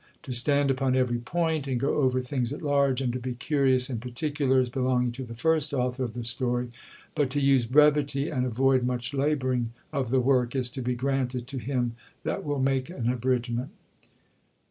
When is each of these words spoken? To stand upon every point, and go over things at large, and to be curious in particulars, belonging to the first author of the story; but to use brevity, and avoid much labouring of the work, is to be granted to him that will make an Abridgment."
To 0.23 0.33
stand 0.33 0.71
upon 0.71 0.95
every 0.95 1.19
point, 1.19 1.67
and 1.67 1.79
go 1.79 1.97
over 1.97 2.21
things 2.21 2.51
at 2.51 2.63
large, 2.63 3.01
and 3.01 3.13
to 3.13 3.19
be 3.19 3.35
curious 3.35 3.87
in 3.87 3.99
particulars, 3.99 4.67
belonging 4.67 5.11
to 5.11 5.23
the 5.23 5.35
first 5.35 5.75
author 5.75 6.03
of 6.03 6.13
the 6.15 6.23
story; 6.23 6.69
but 7.13 7.29
to 7.29 7.39
use 7.39 7.67
brevity, 7.67 8.27
and 8.27 8.43
avoid 8.43 8.81
much 8.83 9.13
labouring 9.13 9.73
of 9.93 10.09
the 10.09 10.19
work, 10.19 10.55
is 10.55 10.71
to 10.71 10.81
be 10.81 10.95
granted 10.95 11.45
to 11.49 11.59
him 11.59 11.95
that 12.23 12.43
will 12.43 12.57
make 12.59 12.89
an 12.89 13.09
Abridgment." 13.11 13.69